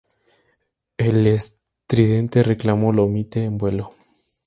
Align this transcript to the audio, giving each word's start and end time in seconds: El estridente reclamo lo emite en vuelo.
El 0.97 1.27
estridente 1.27 2.41
reclamo 2.41 2.91
lo 2.91 3.05
emite 3.05 3.43
en 3.43 3.59
vuelo. 3.59 3.91